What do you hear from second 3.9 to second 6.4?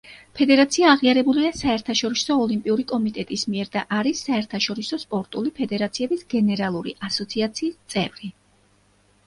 არის საერთაშორისო სპორტული ფედერაციების